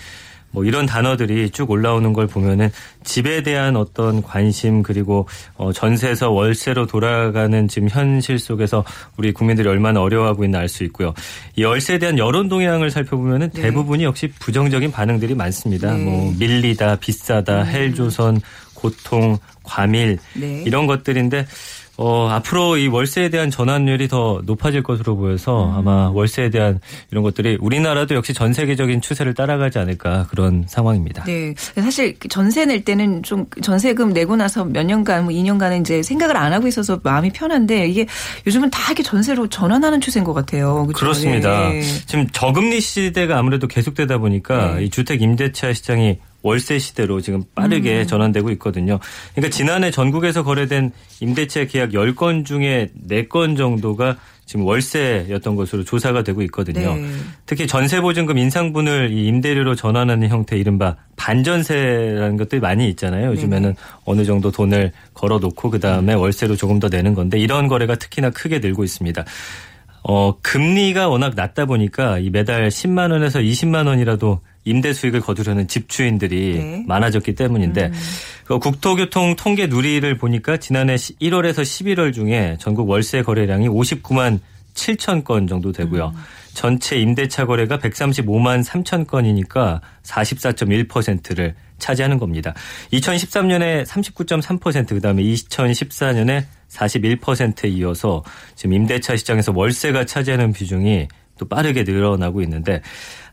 [0.53, 2.69] 뭐 이런 단어들이 쭉 올라오는 걸 보면은
[3.03, 8.85] 집에 대한 어떤 관심 그리고 어 전세에서 월세로 돌아가는 지금 현실 속에서
[9.17, 11.13] 우리 국민들이 얼마나 어려워하고 있나 알 수 있고요.
[11.55, 13.63] 이 월세에 대한 여론 동향을 살펴보면은 네.
[13.63, 15.93] 대부분이 역시 부정적인 반응들이 많습니다.
[15.93, 16.03] 네.
[16.03, 17.67] 뭐 밀리다, 비싸다, 음.
[17.67, 18.39] 헬조선,
[18.75, 20.63] 고통, 과밀 네.
[20.65, 21.47] 이런 것들인데
[21.95, 25.75] 어, 앞으로 이 월세에 대한 전환율이 더 높아질 것으로 보여서 음.
[25.75, 26.79] 아마 월세에 대한
[27.11, 31.23] 이런 것들이 우리나라도 역시 전 세계적인 추세를 따라가지 않을까 그런 상황입니다.
[31.25, 31.53] 네.
[31.57, 36.51] 사실 전세 낼 때는 좀 전세금 내고 나서 몇 년간 뭐 2년간은 이제 생각을 안
[36.51, 38.07] 하고 있어서 마음이 편한데 이게
[38.47, 40.87] 요즘은 다 이렇게 전세로 전환하는 추세인 것 같아요.
[40.87, 40.99] 그렇죠?
[40.99, 41.81] 그렇습니다 네.
[41.81, 44.85] 지금 저금리 시대가 아무래도 계속되다 보니까 네.
[44.85, 48.07] 이 주택 임대차 시장이 월세 시대로 지금 빠르게 음.
[48.07, 48.99] 전환되고 있거든요.
[49.33, 56.41] 그러니까 지난해 전국에서 거래된 임대차 계약 10건 중에 4건 정도가 지금 월세였던 것으로 조사가 되고
[56.43, 56.95] 있거든요.
[56.95, 57.07] 네.
[57.45, 63.31] 특히 전세보증금 인상분을 이 임대료로 전환하는 형태 이른바 반전세라는 것들이 많이 있잖아요.
[63.31, 63.75] 요즘에는 네.
[64.03, 68.83] 어느 정도 돈을 걸어놓고 그다음에 월세로 조금 더 내는 건데 이런 거래가 특히나 크게 늘고
[68.83, 69.23] 있습니다.
[70.03, 76.57] 어, 금리가 워낙 낮다 보니까 이 매달 10만 원에서 20만 원이라도 임대 수익을 거두려는 집주인들이
[76.57, 76.83] 네.
[76.87, 77.93] 많아졌기 때문인데 음.
[78.45, 84.39] 그 국토교통 통계 누리를 보니까 지난해 1월에서 11월 중에 전국 월세 거래량이 59만
[84.73, 86.13] 7천 건 정도 되고요.
[86.15, 86.21] 음.
[86.53, 92.53] 전체 임대차 거래가 135만 3천 건이니까 44.1%를 차지하는 겁니다.
[92.93, 98.23] 2013년에 39.3% 그다음에 2014년에 41%에 이어서
[98.55, 102.81] 지금 임대차 시장에서 월세가 차지하는 비중이 또 빠르게 늘어나고 있는데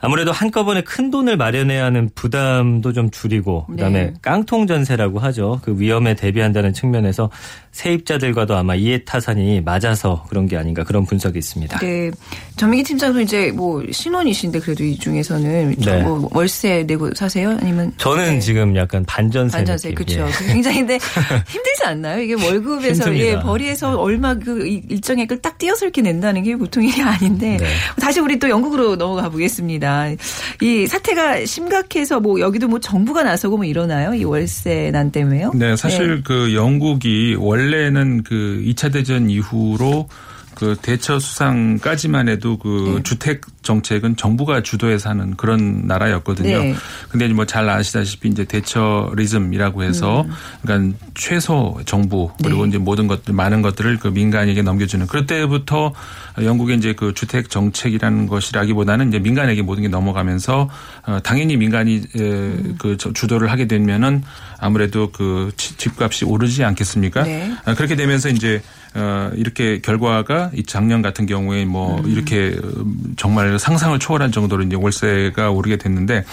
[0.01, 4.13] 아무래도 한꺼번에 큰 돈을 마련해야 하는 부담도 좀 줄이고 그다음에 네.
[4.23, 5.61] 깡통 전세라고 하죠.
[5.63, 7.31] 그 위험에 대비한다는 측면에서
[7.73, 11.79] 세입자들과도 아마 이해타산이 맞아서 그런 게 아닌가 그런 분석이 있습니다.
[11.79, 12.11] 네.
[12.57, 16.03] 전민기 팀장도 이제 뭐 신혼이신데 그래도 이 중에서는 네.
[16.03, 17.57] 뭐 월세 내고 사세요?
[17.61, 18.41] 아니면 저는 네.
[18.41, 20.27] 지금 약간 반전세 반전세 그렇죠.
[20.27, 20.53] 예.
[20.53, 20.99] 굉장히 근데
[21.47, 22.21] 힘들지 않나요?
[22.21, 27.59] 이게 월급에서 예, 벌이에서 얼마 그 일정액을 딱 띄어서 이렇게 낸다는 게 보통 일이 아닌데
[27.59, 27.67] 네.
[28.01, 29.89] 다시 우리 또 영국으로 넘어가 보겠습니다.
[30.61, 34.14] 이 사태가 심각해서 뭐 여기도 뭐 정부가 나서고 뭐 이러나요?
[34.14, 35.53] 이 월세 난 때문에요?
[35.55, 36.22] 네, 사실 네.
[36.24, 40.09] 그 영국이 원래는 그 2차 대전 이후로
[40.61, 43.03] 그 대처 수상까지만 해도 그 네.
[43.03, 46.59] 주택 정책은 정부가 주도해서 하는 그런 나라였거든요.
[46.59, 46.75] 네.
[47.09, 50.31] 근데 뭐 잘 아시다시피 이제 대처리즘이라고 해서 음.
[50.61, 52.68] 그러니까 최소 정부 그리고 네.
[52.68, 55.94] 이제 모든 것들 많은 것들을 그 민간에게 넘겨주는 그때부터
[56.40, 60.68] 영국의 이제 그 주택 정책이라는 것이라기보다는 이제 민간에게 모든 게 넘어가면서
[61.07, 62.77] 어 당연히 민간이 음.
[62.79, 64.23] 그 주도를 하게 되면은
[64.59, 67.23] 아무래도 그 집값이 오르지 않겠습니까?
[67.23, 67.51] 네.
[67.64, 68.61] 아, 그렇게 되면서 이제 어,
[69.37, 72.11] 이렇게 결과가 이 작년 같은 경우에 뭐 음.
[72.11, 72.59] 이렇게
[73.16, 76.24] 정말 상상을 초월한 정도로 이제 월세가 오르게 됐는데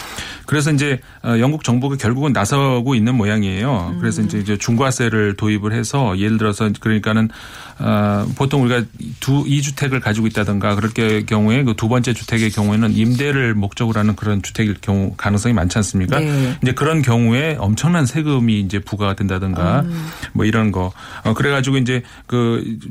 [0.45, 3.93] 그래서 이제 어, 영국 정부가 결국은 나서고 있는 모양이에요.
[3.93, 3.99] 음.
[3.99, 7.29] 그래서 이제 중과세를 도입을 해서 예를 들어서 그러니까는
[7.79, 8.83] 어, 보통 우리가
[9.19, 14.15] 두, 이 주택을 가지고 있다든가 그렇게 경우에 그 두 번째 주택의 경우에는 임대를 목적으로 하는
[14.15, 16.19] 그런 주택일 경우 가능성이 많지 않습니까?
[16.19, 16.57] 네.
[16.61, 20.07] 이제 그런 경우에 엄청난 세금이 이제 부과가 된다든가 음.
[20.33, 20.91] 뭐 이런 거.
[21.23, 22.46] 어, 그래가지고 이제 그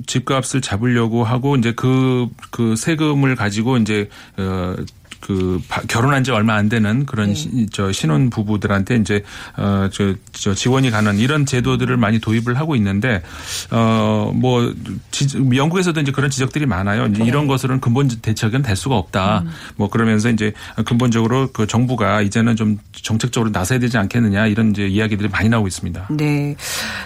[0.06, 4.76] 집값을 잡으려고 하고 이제 그, 그 세금을 가지고 이제 어,
[5.26, 7.66] 그 결혼한 지 얼마 안 되는 그런 네.
[7.72, 9.24] 저 신혼 부부들한테 이제
[9.56, 13.22] 어저 저 지원이 가는 이런 제도들을 많이 도입을 하고 있는데
[13.70, 14.74] 어뭐
[15.54, 17.08] 영국에서도 이제 그런 지적들이 많아요.
[17.08, 17.24] 네.
[17.24, 19.40] 이런 것으로는 근본 대책은 될 수가 없다.
[19.40, 19.50] 음.
[19.76, 20.52] 뭐 그러면서 이제
[20.84, 26.08] 근본적으로 그 정부가 이제는 좀 정책적으로 나서야 되지 않겠느냐 이런 이제 이야기들이 많이 나오고 있습니다.
[26.10, 26.54] 네.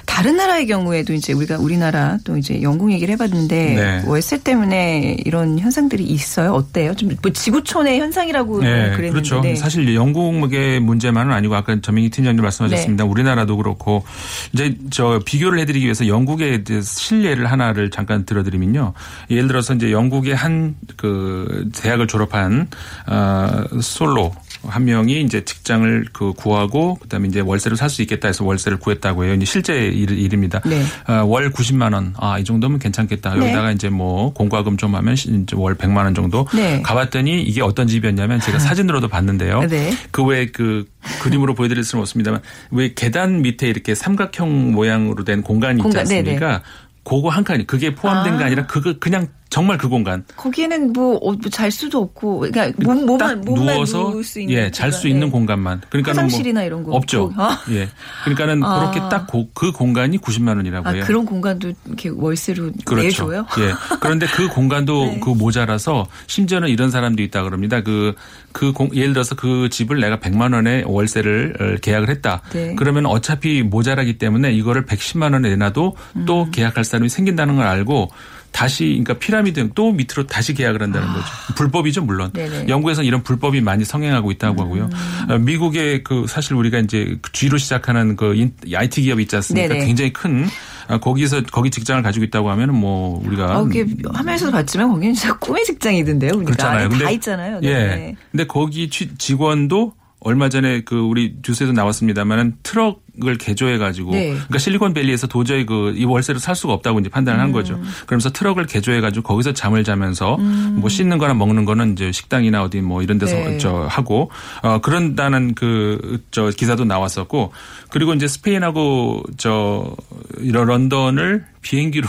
[0.04, 4.02] 다른 나라의 경우에도 이제 우리가 우리나라 또 이제 영국 얘기를 해봤는데 네.
[4.06, 6.52] 월세 때문에 이런 현상들이 있어요.
[6.52, 6.94] 어때요?
[6.94, 9.10] 좀 뭐 지구촌의 현 현상이라고 네, 그랬는데.
[9.10, 9.40] 그렇죠.
[9.40, 9.54] 네.
[9.54, 13.04] 사실 영국의 문제만은 아니고 아까 전민기 팀장님 말씀하셨습니다.
[13.04, 13.10] 네.
[13.10, 14.04] 우리나라도 그렇고
[14.52, 18.92] 이제 저 비교를 해드리기 위해서 영국의 실례를 하나를 잠깐 들어드리면요.
[19.30, 22.68] 예를 들어서 이제 영국의 한 그 대학을 졸업한
[23.06, 24.34] 어, 솔로
[24.66, 29.24] 한 명이 이제 직장을 그 구하고 그다음에 이제 월세를 살 수 있겠다 해서 월세를 구했다고
[29.24, 29.34] 해요.
[29.34, 30.60] 이제 실제 일, 일입니다.
[30.60, 30.82] 네.
[31.08, 32.14] 어, 월 90만 원.
[32.18, 33.34] 아, 이 정도면 괜찮겠다.
[33.34, 33.40] 네.
[33.40, 36.46] 여기다가 이제 뭐 공과금 좀 하면 이제 월 100만 원 정도.
[36.54, 36.80] 네.
[36.82, 39.62] 가봤더니 이게 어떤 집이었냐면 제가 사진으로도 봤는데요.
[39.68, 39.92] 네.
[40.12, 40.84] 그외 그
[41.22, 46.62] 그림으로 보여드릴 수는 없습니다만 왜 계단 밑에 이렇게 삼각형 모양으로 된 공간이 있지 않습니까?
[47.02, 48.38] 그거 한 칸이 그게 포함된 아.
[48.38, 50.24] 게 아니라 그거 그냥 정말 그 공간.
[50.36, 55.08] 거기에는 뭐잘 어, 수도 없고, 그러니까 몸, 몸만, 몸만 누워서 수 있는 예, 잘 수
[55.08, 55.30] 있는 네.
[55.30, 55.82] 공간만.
[55.90, 57.32] 그러니까 화장실이나 뭐 이런 거 없죠.
[57.36, 57.50] 어?
[57.70, 57.88] 예,
[58.24, 58.90] 그러니까는 아.
[58.92, 61.04] 그렇게 딱 그 공간이 90만 원이라고 아, 해요.
[61.06, 63.28] 그런 공간도 이렇게 월세로 그렇죠.
[63.28, 63.46] 내줘요?
[63.58, 63.72] 예.
[64.00, 65.20] 그런데 그 공간도 네.
[65.20, 67.82] 그 모자라서 심지어는 이런 사람도 있다 그럽니다.
[67.82, 68.14] 그,
[68.52, 72.42] 그 공, 예를 들어서 그 집을 내가 100만 원에 월세를 어, 계약을 했다.
[72.52, 72.74] 네.
[72.76, 76.24] 그러면 어차피 모자라기 때문에 이거를 110만 원에 내놔도 음.
[76.26, 78.10] 또 계약할 사람이 생긴다는 걸 알고
[78.52, 81.12] 다시 그러니까 피라미드 또 밑으로 다시 계약을 한다는 아.
[81.14, 81.26] 거죠.
[81.56, 82.30] 불법이죠 물론.
[82.32, 82.66] 네네.
[82.68, 84.90] 영국에서는 이런 불법이 많이 성행하고 있다고 하고요.
[84.92, 85.30] 음.
[85.30, 89.68] 어, 미국의 그 사실 우리가 이제 G로 시작하는 그 IT 기업 있지 않습니까?
[89.68, 89.86] 네네.
[89.86, 90.46] 굉장히 큰
[90.88, 95.36] 어, 거기서 거기 직장을 가지고 있다고 하면은 뭐 우리가 어, 그게 화면에서도 봤지만 거기는 진짜
[95.38, 96.32] 꿈의 직장이던데요.
[96.34, 96.88] 우리가 그렇잖아요.
[96.88, 97.60] 근데, 다 있잖아요.
[97.60, 97.68] 네.
[97.68, 98.16] 예.
[98.32, 104.28] 근데 거기 직원도 얼마 전에 그 우리 뉴스에도 나왔습니다만은 트럭을 개조해 가지고 네.
[104.30, 107.52] 그러니까 실리콘밸리에서 도저히 그 이 월세를 살 수가 없다고 이제 판단을 한 음.
[107.52, 107.80] 거죠.
[108.06, 110.76] 그러면서 트럭을 개조해 가지고 거기서 잠을 자면서 음.
[110.80, 113.58] 뭐 씻는 거나 먹는 거는 이제 식당이나 어디 뭐 이런 데서 네.
[113.58, 114.30] 저 하고
[114.62, 117.52] 어 그런다는 그 저 기사도 나왔었고
[117.90, 119.94] 그리고 이제 스페인하고 저
[120.38, 122.08] 이런 런던을 비행기로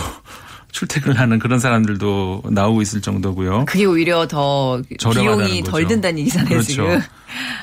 [0.71, 3.65] 출퇴근을 하는 그런 사람들도 나오고 있을 정도고요.
[3.65, 4.81] 그게 오히려 더
[5.13, 6.67] 비용이 덜 든다는 얘기잖아요, 그렇죠.
[6.67, 7.01] 지금.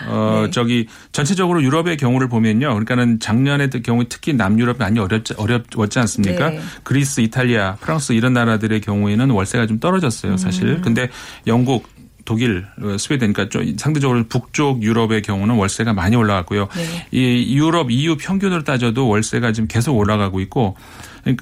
[0.06, 0.50] 어, 네.
[0.50, 2.68] 저기 전체적으로 유럽의 경우를 보면요.
[2.68, 6.50] 그러니까는 작년의 경우 특히 남유럽이 많이 어렵지, 어렵지 않습니까?
[6.50, 6.60] 네.
[6.82, 10.68] 그리스, 이탈리아, 프랑스 이런 나라들의 경우에는 월세가 좀 떨어졌어요, 사실.
[10.68, 10.80] 음.
[10.82, 11.08] 근데
[11.46, 11.88] 영국,
[12.24, 16.68] 독일, 어, 스웨덴, 그러니까 좀 상대적으로 북쪽 유럽의 경우는 월세가 많이 올라갔고요.
[16.76, 17.06] 네.
[17.10, 20.76] 이 유럽 EU 평균으로 따져도 월세가 지금 계속 올라가고 있고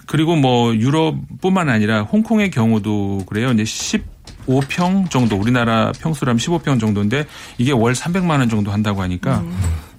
[0.06, 3.50] 그리고 뭐 유럽뿐만 아니라 홍콩의 경우도 그래요.
[3.52, 7.26] 이제 15평 정도 우리나라 평수라면 15평 정도인데
[7.58, 9.56] 이게 월 300만 원 정도 한다고 하니까 음.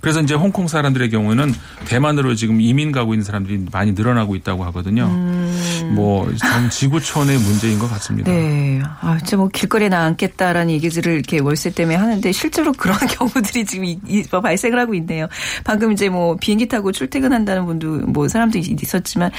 [0.07, 5.03] 그래서 이제 홍콩 사람들의 경우는 대만으로 지금 이민 가고 있는 사람들이 많이 늘어나고 있다고 하거든요.
[5.03, 5.81] 음.
[5.83, 5.95] 음.
[5.95, 8.31] 뭐전 지구촌의 문제인 것 같습니다.
[8.31, 8.81] 네.
[9.01, 13.99] 아, 진짜 뭐 길거리에 나앉겠다라는 얘기들을 이렇게 월세 때문에 하는데 실제로 그런 경우들이 지금 이,
[14.07, 15.27] 이, 뭐 발생을 하고 있네요.
[15.65, 19.29] 방금 이제 뭐 비행기 타고 출퇴근한다는 분도 뭐 사람도 있었지만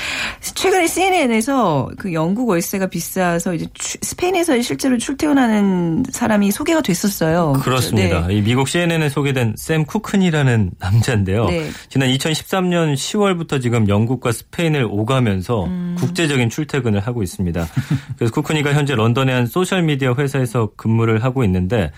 [0.42, 3.66] 최근에 CNN에서 그 영국 월세가 비싸서 이제
[4.02, 7.54] 스페인에서 실제로 출퇴근하는 사람이 소개가 됐었어요.
[7.62, 8.26] 그렇습니다.
[8.26, 8.34] 네.
[8.34, 11.46] 이 미국 CNN에 소개된 샘 쿠큰이라는 남자인데요.
[11.46, 11.70] 네.
[11.88, 15.96] 지난 2013년 10월부터 지금 영국과 스페인을 오가면서 음.
[15.98, 17.66] 국제적인 출퇴근을 하고 있습니다.
[18.16, 21.92] 그래서 쿠큰이가 현재 런던의 한 소셜 미디어 회사에서 근무를 하고 있는데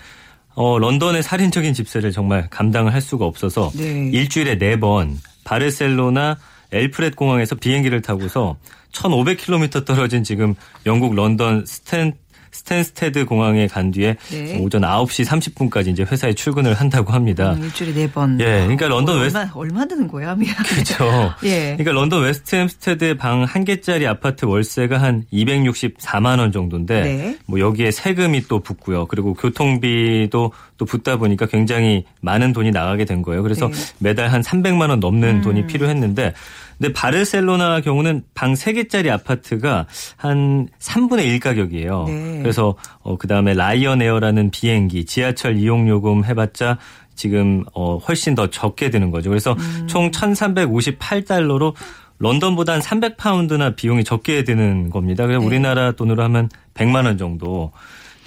[0.55, 4.11] 어, 런던의 살인적인 집세를 정말 감당을 할 수가 없어서 네.
[4.13, 6.39] 일주일에 4번 바르셀로나
[6.73, 8.57] 엘프렛 공항에서 비행기를 타고서
[8.93, 10.55] 1,500km 떨어진 지금
[10.87, 12.15] 영국 런던 스탠
[12.53, 14.59] 스탠스테드 공항에 간 뒤에 네.
[14.59, 17.53] 오전 9시 30분까지 이제 회사에 출근을 한다고 합니다.
[17.53, 18.39] 음, 일주일에 네 번.
[18.41, 18.45] 예.
[18.45, 20.55] 그러니까 런던 얼마, 웨스트 얼마 드는 거야, 미안.
[20.65, 21.33] 그렇죠.
[21.45, 21.77] 예.
[21.77, 27.39] 그러니까 런던 웨스트햄스테드 방 한 개짜리 아파트 월세가 한 264만 원 정도인데 네.
[27.47, 29.07] 뭐 여기에 세금이 또 붙고요.
[29.07, 33.43] 그리고 교통비도 또 붙다 보니까 굉장히 많은 돈이 나가게 된 거예요.
[33.43, 33.75] 그래서 네.
[33.99, 35.43] 매달 한 300만 원 넘는 음.
[35.43, 36.33] 돈이 필요했는데
[36.81, 42.05] 근데 바르셀로나 경우는 방 3개짜리 아파트가 한 3분의 1 가격이에요.
[42.09, 42.39] 네.
[42.41, 46.79] 그래서 어 그다음에 라이언 에어라는 비행기, 지하철 이용 요금 해 봤자
[47.15, 49.29] 지금 어 훨씬 더 적게 드는 거죠.
[49.29, 49.87] 그래서 음.
[49.89, 51.75] 총 1,358달러로
[52.19, 55.27] 런던보다 한 300파운드나 비용이 적게 드는 겁니다.
[55.27, 55.47] 그래서 네.
[55.47, 57.73] 우리나라 돈으로 하면 100만 원 정도.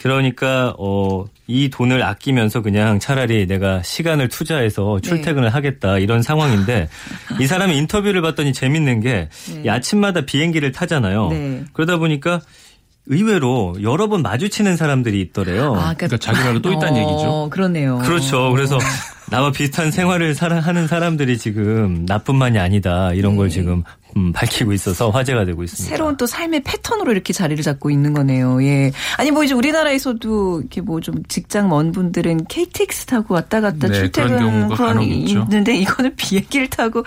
[0.03, 5.07] 그러니까 어, 이 돈을 아끼면서 그냥 차라리 내가 시간을 투자해서 네.
[5.07, 5.49] 출퇴근을 네.
[5.49, 6.89] 하겠다 이런 상황인데
[7.39, 9.29] 이 사람이 인터뷰를 봤더니 재밌는 게
[9.63, 9.69] 네.
[9.69, 11.29] 아침마다 비행기를 타잖아요.
[11.29, 11.63] 네.
[11.71, 12.41] 그러다 보니까
[13.05, 15.71] 의외로 여러 번 마주치는 사람들이 있더래요.
[15.71, 17.47] 아, 그러니까, 그러니까 자기 말고 또 있다는 어, 얘기죠.
[17.49, 17.99] 그러네요.
[17.99, 18.51] 그렇죠.
[18.51, 18.77] 그래서
[19.29, 23.37] 나와 비슷한 생활을 하는 사람들이 지금 나뿐만이 아니다 이런 네.
[23.37, 23.83] 걸 지금
[24.17, 25.89] 음, 밝히고 있어서 화제가 되고 있습니다.
[25.89, 28.63] 새로운 또 삶의 패턴으로 이렇게 자리를 잡고 있는 거네요.
[28.63, 28.91] 예.
[29.17, 33.93] 아니 뭐 이제 우리나라에서도 이렇게 뭐 좀 직장 먼 분들은 KTX 타고 왔다 갔다 네,
[33.93, 37.03] 출퇴근 그런 있는데 이거는 비행기를 타고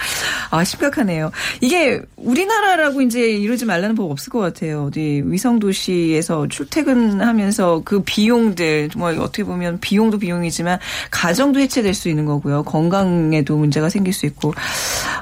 [0.51, 1.31] 아 심각하네요.
[1.63, 4.85] 이게 우리나라라고 이제 이러지 말라는 법 없을 것 같아요.
[4.85, 10.79] 어디 위성 도시에서 출퇴근하면서 그 비용들 뭐 어떻게 보면 비용도 비용이지만
[11.11, 12.63] 가정도 해체될 수 있는 거고요.
[12.65, 14.53] 건강에도 문제가 생길 수 있고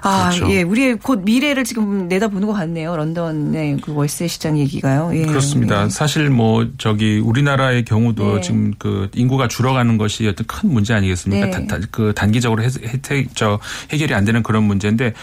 [0.02, 0.50] 아 그렇죠.
[0.52, 2.96] 예, 우리의 곧 미래를 지금 내다보는 것 같네요.
[2.96, 5.10] 런던의 그 월세 시장 얘기가요.
[5.14, 5.26] 예.
[5.26, 5.86] 그렇습니다.
[5.86, 5.88] 예.
[5.88, 8.40] 사실 뭐 저기 우리나라의 경우도 네.
[8.42, 11.46] 지금 그 인구가 줄어가는 것이 어떤 큰 문제 아니겠습니까?
[11.46, 11.66] 네.
[11.66, 13.58] 다, 그 단기적으로 혜택 저
[13.90, 15.14] 해결이 안 되는 그런 문제인데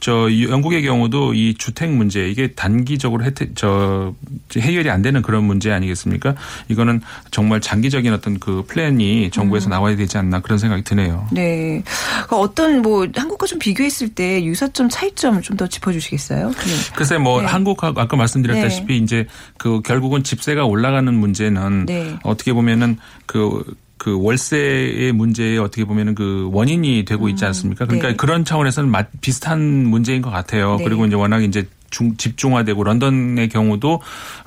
[0.00, 4.12] 저 영국의 경우도 이 주택 문제 이게 단기적으로 혜택 저
[4.56, 6.34] 해결이 안 되는 그런 문제 아니겠습니까?
[6.66, 9.70] 이거는 정말 장기적인 어떤 그 플랜이 정부에서 음.
[9.70, 11.28] 나와야 되지 않나 그런 생각이 드네요.
[11.30, 11.84] 네.
[12.24, 16.50] 그러니까 어떤 뭐 한국과 좀 비교했을 때 유사점 차이점 좀더 짚어주시겠어요?
[16.50, 16.94] 네.
[16.94, 17.46] 글쎄 뭐 네.
[17.46, 18.96] 한국하고 아까 말씀드렸다시피 네.
[18.96, 19.26] 이제
[19.58, 22.16] 그 결국은 집세가 올라가는 문제는 네.
[22.22, 23.64] 어떻게 보면은 그,
[23.98, 27.48] 그 월세의 문제에 어떻게 보면은 그 원인이 되고 있지 음.
[27.48, 27.86] 않습니까?
[27.86, 28.16] 그러니까 네.
[28.16, 30.76] 그런 차원에서는 비슷한 문제인 것 같아요.
[30.76, 30.84] 네.
[30.84, 34.00] 그리고 이제 워낙 이제 중, 집중화되고 런던의 경우도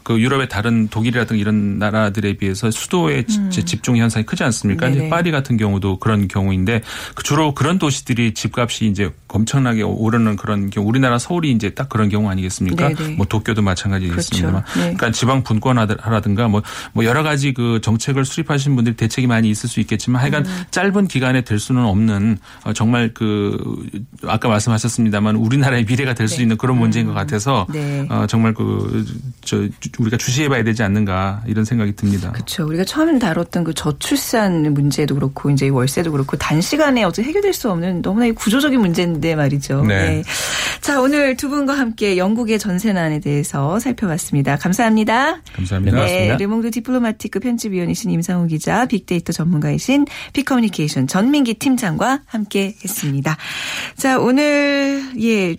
[0.04, 3.52] 그 유럽의 다른 독일이라든가 이런 나라들에 비해서 수도의 음.
[3.52, 4.89] 집중 현상이 크지 않습니까?
[4.89, 5.10] 네네.
[5.10, 6.82] 파리 같은 경우도 그런 경우인데
[7.13, 12.10] 그 주로 그런 도시들이 집값이 이제 엄청나게 오르는 그런 경우 우리나라 서울이 이제 딱 그런
[12.10, 12.95] 경우 아니겠습니까?
[12.95, 13.15] 네네.
[13.17, 14.80] 뭐 도쿄도 마찬가지겠습니다만 그렇죠.
[14.80, 14.95] 네.
[14.95, 19.80] 그러니까 지방 분권화라든가 뭐, 뭐 여러 가지 그 정책을 수립하신 분들이 대책이 많이 있을 수
[19.80, 20.63] 있겠지만 하여간 음.
[20.71, 23.58] 짧은 기간에 될 수는 없는 어, 정말 그
[24.25, 26.41] 아까 말씀하셨습니다만 우리나라의 미래가 될수 네.
[26.41, 27.29] 있는 그런 문제인 것 같아요.
[27.30, 28.06] 같아서 네.
[28.10, 29.06] 어, 정말 그
[29.50, 32.32] 저 우리가 주시해봐야 되지 않는가 이런 생각이 듭니다.
[32.32, 32.68] 그렇죠.
[32.68, 38.04] 우리가 처음 다뤘던 그 저출산 문제도 그렇고 이제 월세도 그렇고 단시간에 어떻게 해결될 수 없는
[38.04, 39.84] 너무나 구조적인 문제인데 말이죠.
[39.86, 40.10] 네.
[40.10, 40.24] 네.
[40.82, 44.58] 자 오늘 두 분과 함께 영국의 전세난에 대해서 살펴봤습니다.
[44.58, 45.42] 감사합니다.
[45.54, 46.06] 감사합니다.
[46.06, 53.36] 네, 르몽드 디플로마티크 편집위원이신 임상훈 기자, 빅데이터 전문가이신 빅커뮤니케이션 전민기 팀장과 함께했습니다.
[53.98, 55.56] 자 오늘 예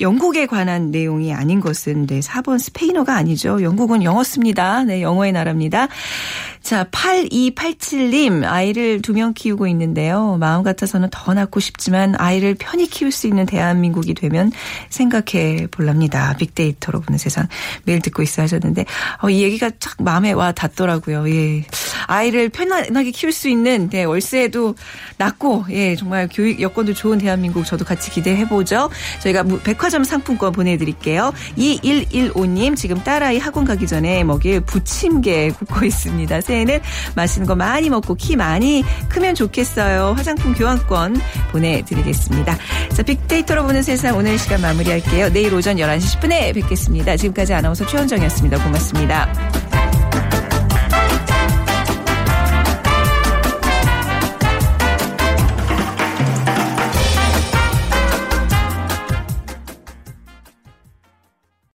[0.00, 3.62] 영국에 관한 내용이 아닌 것은 네, 4번 스페인어가 아니죠.
[3.62, 4.82] 영국은 영어 씁니다.
[4.82, 5.88] 네, 영어의 나라입니다.
[6.62, 10.36] 자, 8287님, 아이를 두 명 키우고 있는데요.
[10.40, 14.50] 마음 같아서는 더 낳고 싶지만 아이를 편히 키울 수 있는 대한민국이 되면
[14.90, 16.34] 생각해 볼랍니다.
[16.38, 17.46] 빅데이터로 보는 세상.
[17.84, 18.86] 매일 듣고 있어 하셨는데,
[19.22, 21.30] 어, 이 얘기가 chắc 마음에 와 닿더라고요.
[21.30, 21.64] 예.
[22.06, 24.74] 아이를 편안하게 키울 수 있는, 네, 월세도
[25.18, 28.90] 낮고, 예, 정말 교육 여건도 좋은 대한민국 저도 같이 기대해 보죠.
[29.22, 31.34] 저희가 백화 백화점 상품권 보내드릴게요.
[31.58, 36.40] 2115님 지금 딸아이 학원 가기 전에 먹일 부침개 굽고 있습니다.
[36.40, 36.80] 새해는
[37.14, 40.14] 맛있는 거 많이 먹고 키 많이 크면 좋겠어요.
[40.16, 41.20] 화장품 교환권
[41.52, 42.56] 보내드리겠습니다.
[42.94, 45.30] 자 빅데이터로 보는 세상 오늘 시간 마무리할게요.
[45.30, 47.18] 내일 오전 11시 10분에 뵙겠습니다.
[47.18, 48.64] 지금까지 아나운서 최원정이었습니다.
[48.64, 49.93] 고맙습니다.